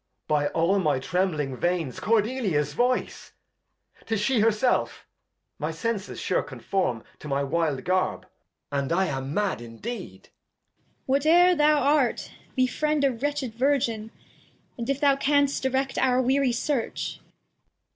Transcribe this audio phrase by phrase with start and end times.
[0.27, 3.33] By all my trembling Veins, Cordelia's Voice!
[3.33, 5.05] 2i8 The History of [Act iii 'Tis she herself!
[5.59, 8.25] My Senses sure confirm To my wild Garb,
[8.71, 10.21] and I am mad indeed.
[10.23, 10.25] [Aside.
[10.25, 11.03] Cord.
[11.05, 14.09] What e'er thou art, befriend a wretched Virgin,
[14.75, 17.19] And, if thou canst, direct our weary Search.